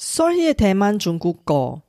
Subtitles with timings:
[0.00, 1.82] 설희의 대만 중국어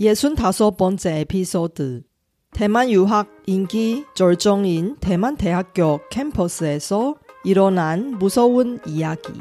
[0.00, 2.02] 예순 다섯 번째 에피소드
[2.50, 7.14] 대만 유학 인기 절정인 대만 대학교 캠퍼스에서
[7.44, 9.32] 일어난 무서운 이야기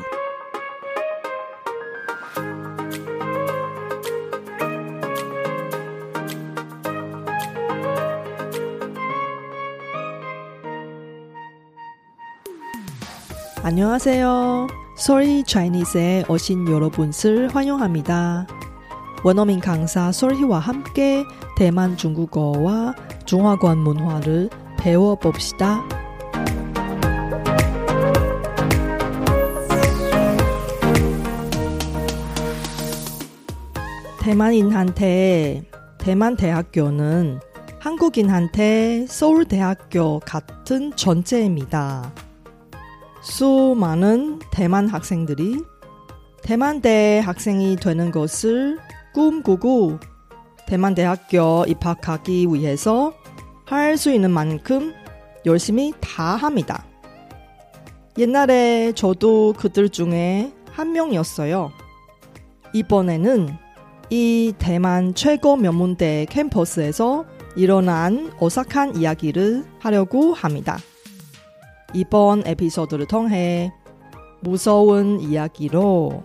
[13.64, 14.81] 안녕하세요.
[14.96, 18.48] 솔희 차이니스에 오신 여러분을 환영합니다.
[19.24, 21.24] 원어민 강사 솔희와 함께
[21.58, 25.84] 대만 중국어와 중화권 문화를 배워봅시다.
[34.22, 35.64] 대만인한테
[35.98, 37.40] 대만 대학교는
[37.80, 42.12] 한국인한테 서울대학교 같은 존재입니다.
[43.22, 45.64] 수많은 대만 학생들이
[46.42, 48.80] 대만대 학생이 되는 것을
[49.14, 50.00] 꿈꾸고
[50.68, 53.14] 대만대학교 입학하기 위해서
[53.66, 54.94] 할 수 있는 만큼
[55.46, 56.86] 열심히 다 합니다.
[58.18, 61.72] 옛날에 저도 그들 중에 한 명이었어요.
[62.74, 63.50] 이번에는
[64.10, 67.26] 이 대만 최고 명문대 캠퍼스에서
[67.56, 70.78] 일어난 오싹한 이야기를 하려고 합니다.
[71.94, 73.74] 이번 에피소드를 통해
[74.42, 76.24] 무서운 이야기로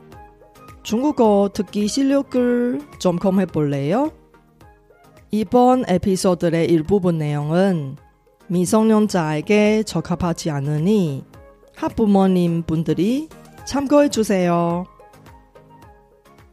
[0.82, 4.12] 중국어 듣기 실력을 점검해 볼래요?
[5.30, 7.96] 이번 에피소드의 일부분 내용은
[8.46, 11.24] 미성년자에게 적합하지 않으니
[11.74, 13.28] 학부모님 분들이
[13.66, 14.84] 참고해 주세요.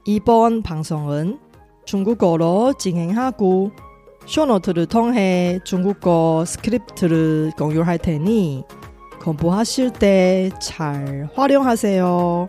[0.06, 1.40] 이번 방송은
[1.86, 3.72] 중국어로 진행하고
[4.26, 8.64] 쇼노트를 통해 중국어 스크립트를 공유할 테니
[9.23, 12.49] 공부하실 때 잘 활용하세요.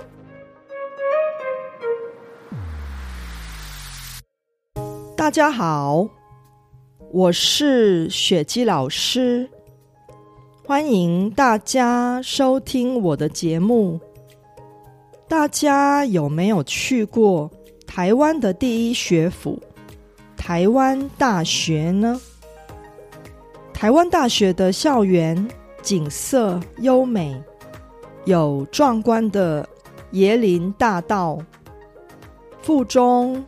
[5.15, 6.07] 大家好，
[7.11, 9.49] 我是雪姬老师，
[10.65, 13.99] 欢迎大家收听我的节目。
[15.27, 17.51] 大家有没有去过
[17.85, 19.61] 台湾的第一学府——
[20.35, 22.19] 台湾大学呢？
[23.73, 25.47] 台湾大学的校园
[25.84, 27.40] 景色优美，
[28.24, 29.68] 有壮观的
[30.14, 31.38] 椰林大道、
[32.60, 33.44] 附中。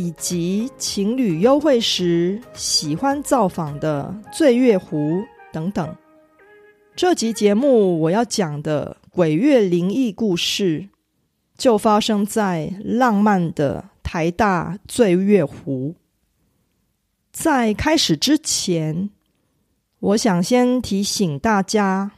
[0.00, 5.96] 以及情侣幽会时喜欢造访的醉月湖等等。
[6.94, 10.88] 这集节目我要讲的鬼月灵异故事，
[11.56, 15.96] 就发生在浪漫的台大醉月湖。
[17.32, 19.10] 在开始之前，
[20.00, 22.12] 我想先提醒大家，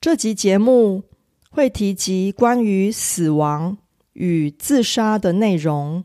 [0.00, 1.04] 这集节目
[1.48, 3.78] 会提及关于死亡
[4.14, 6.02] 与自杀的内容。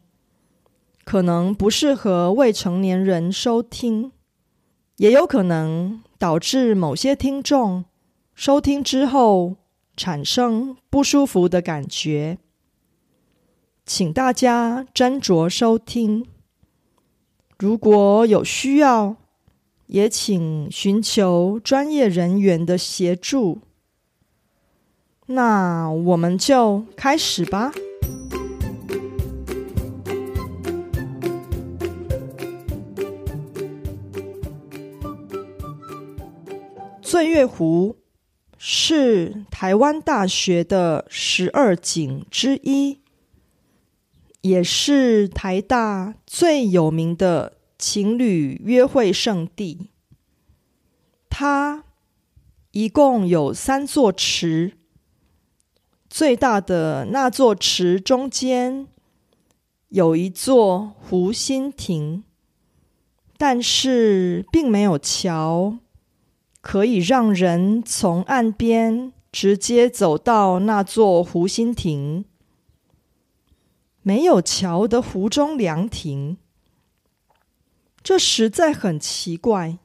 [1.03, 4.11] 可能不适合未成年人收听，
[4.97, 7.85] 也有可能导致某些听众
[8.35, 9.55] 收听之后
[9.97, 12.37] 产生不舒服的感觉，
[13.83, 16.27] 请大家斟酌收听。
[17.57, 19.15] 如果有需要，
[19.89, 23.59] 也请寻求专业人员的协助。
[25.25, 27.71] 那我们就开始吧。
[37.01, 37.97] 醉月湖
[38.59, 42.99] 是台湾大学的十二景之一，
[44.41, 49.89] 也是台大最有名的情侣约会圣地。
[51.29, 51.85] 它
[52.71, 54.73] 一共有三座池，
[56.07, 58.87] 最大的那座池中间
[59.87, 62.23] 有一座湖心亭，
[63.37, 65.79] 但是并没有桥。
[66.61, 72.25] 可以让人从岸边直接走到那座湖心亭。
[74.01, 76.37] 没有桥的湖中凉亭，
[78.01, 79.77] 这实在很奇怪。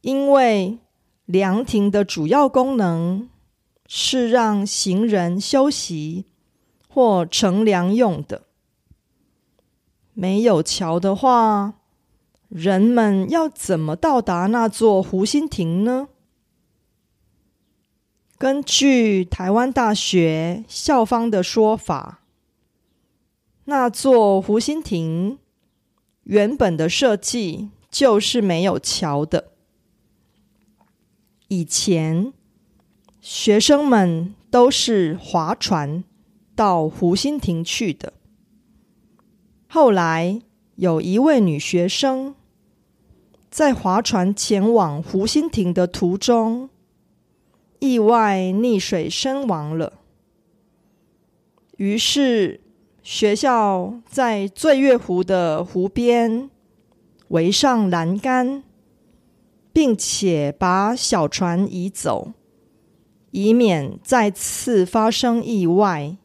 [0.00, 0.78] 因为
[1.24, 3.28] 凉亭的主要功能
[3.86, 6.26] 是让行人休息
[6.88, 8.42] 或乘凉用的。
[10.12, 11.74] 没有桥的话。
[12.50, 16.06] 人们要怎么到达那座湖心亭呢？
[18.38, 22.20] 根据台湾大学校方的说法，
[23.64, 25.40] 那座湖心亭
[26.24, 29.52] 原本的设计就是没有桥的。
[31.48, 32.32] 以前
[33.20, 36.02] 学生们都是划船
[36.54, 38.12] 到湖心亭去的。
[39.68, 40.40] 后来
[40.76, 42.34] 有一位女学生
[43.50, 46.70] 在划船前往湖心亭的途中，
[47.78, 50.00] 意外溺水身亡了。
[51.76, 52.60] 于是
[53.04, 56.50] 学校在醉月湖的湖边
[57.28, 58.64] 围上栏杆。
[59.74, 62.32] 并且把小船移走，
[63.32, 66.16] 以免再次发生意外。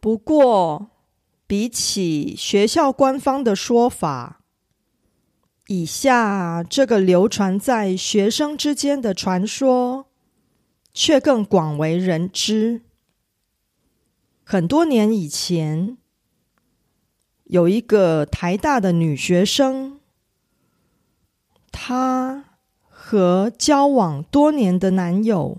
[0.00, 0.90] 不过，
[1.46, 4.42] 比起学校官方的说法，
[5.68, 10.04] 以下这个流传在学生之间的传说
[10.92, 12.82] 却更广为人知。
[14.44, 15.96] 很多年以前，
[17.44, 19.98] 有一个台大的女学生。
[21.72, 22.44] 她
[22.88, 25.58] 和交往多年的男友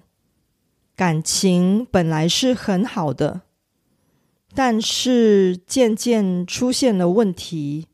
[0.95, 3.41] 感情本来是很好的，
[4.53, 7.87] 但是渐渐出现了问题。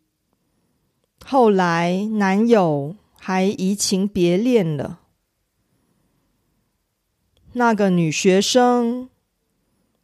[1.23, 4.99] 后来男友还移情别恋了。
[7.53, 9.09] 那个女学生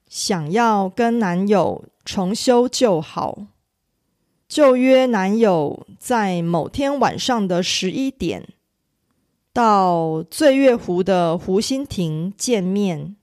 [0.07, 3.47] 想要跟男友重修旧好。
[4.47, 8.47] 就约男友在某天晚上的十一点，
[9.51, 13.17] 到醉月湖的湖心亭见面。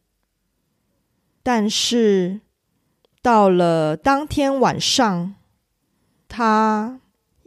[1.43, 2.41] 但是
[3.23, 5.35] 到了当天晚上，
[6.29, 7.01] 他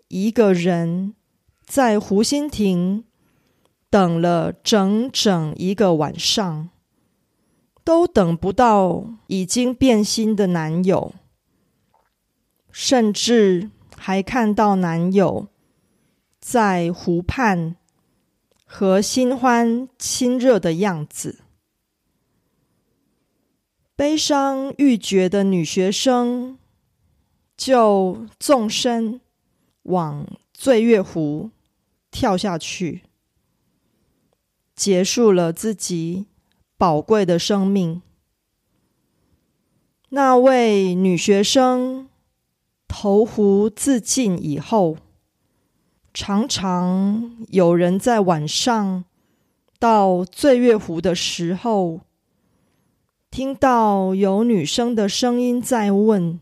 [0.08, 1.14] 一个人
[1.64, 3.04] 在湖心亭
[3.92, 6.70] 等了整整一个晚上，
[7.88, 11.14] 都等不到已经变心的男友。
[12.70, 15.48] 甚至还看到男友
[16.42, 17.78] 在湖畔
[18.66, 21.40] 和新欢亲热的样子，
[23.96, 26.60] 悲伤欲绝的女学生
[27.56, 29.22] 就纵身
[29.84, 31.52] 往醉月湖
[32.12, 33.04] 跳下去，
[34.76, 36.26] 结束了自己
[36.78, 38.02] 宝贵的生命。
[40.10, 42.08] 那位女学生。
[42.90, 44.98] 投湖自尽以后，
[46.14, 49.04] 常常有人在晚上
[49.78, 52.00] 到醉月湖的时候，
[53.30, 56.40] 听到有女生的声音在问：“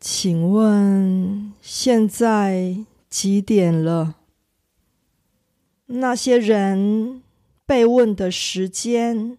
[0.00, 4.16] 请问现在几点了？”
[5.86, 7.22] 那些人
[7.66, 9.38] 被问的时间，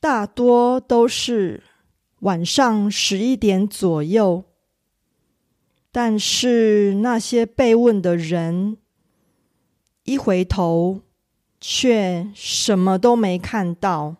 [0.00, 1.62] 大多都是。
[2.20, 4.44] 晚上十一点左右，
[5.92, 8.78] 但是那些被问的人
[10.04, 11.02] 一回头，
[11.60, 14.16] 却什么都没看到。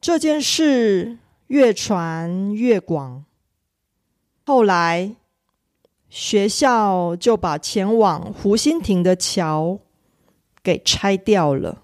[0.00, 3.24] 这件事越传越广，
[4.44, 5.16] 后来
[6.08, 9.80] 学校就把前往湖心亭的桥
[10.62, 11.82] 给拆掉了。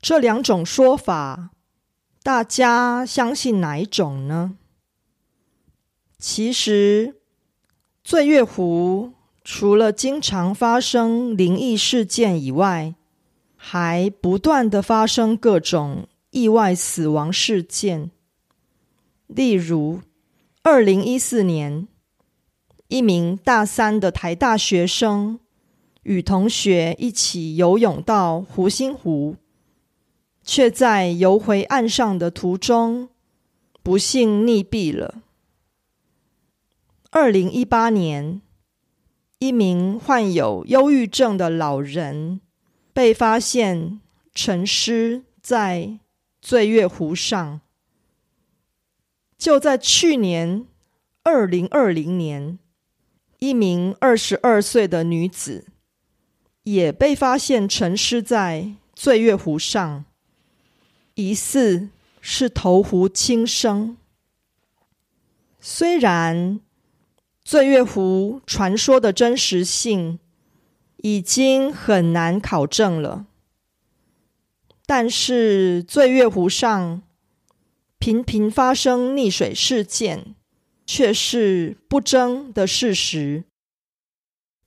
[0.00, 1.50] 这两种说法。
[2.24, 4.56] 大家相信哪一种呢？
[6.20, 7.16] 其实，
[8.04, 12.94] 醉月湖除了经常发生灵异事件以外，
[13.56, 18.12] 还不断的发生各种意外死亡事件。
[19.26, 20.00] 例如，
[20.62, 21.88] 二零一四年，
[22.86, 25.40] 一名大三的台大学生
[26.02, 29.36] 与同学一起游泳到湖心湖。
[30.44, 33.08] 却在游回岸上的途中，
[33.80, 35.22] 不幸溺毙了。
[37.10, 38.42] 二零一八年，
[39.38, 42.40] 一名患有忧郁症的老人
[42.92, 44.00] 被发现
[44.34, 46.00] 沉尸在
[46.40, 47.60] 醉月湖上。
[49.38, 50.66] 就在去年
[51.22, 52.58] 二零二零年，
[53.38, 55.66] 一名二十二岁的女子
[56.64, 60.04] 也被发现沉尸在醉月湖上。
[61.14, 61.90] 疑似
[62.20, 63.96] 是投湖轻生。
[65.60, 66.58] 虽然
[67.44, 70.18] 醉月湖传说的真实性
[70.98, 73.26] 已经很难考证了，
[74.86, 77.02] 但是醉月湖上
[77.98, 80.34] 频频发生溺水事件，
[80.86, 83.44] 却是不争的事实。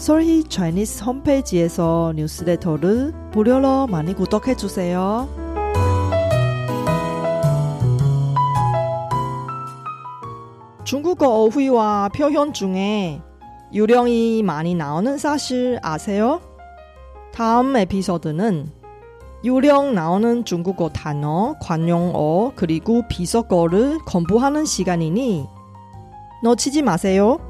[0.00, 5.28] 솔희 차이니스 홈페이지에서 뉴스레터를 무료로 많이 구독해 주세요.
[10.84, 13.20] 중국어 어휘와 표현 중에
[13.74, 16.40] 유령이 많이 나오는 사실 아세요?
[17.34, 18.70] 다음 에피소드는
[19.44, 25.46] 유령 나오는 중국어 단어, 관용어, 그리고 비속어를 공부하는 시간이니
[26.42, 27.49] 놓치지 마세요.